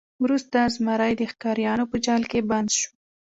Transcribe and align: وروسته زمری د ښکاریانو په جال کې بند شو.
وروسته 0.23 0.57
زمری 0.75 1.13
د 1.17 1.21
ښکاریانو 1.31 1.85
په 1.91 1.97
جال 2.05 2.23
کې 2.31 2.39
بند 2.49 2.69
شو. 2.77 2.89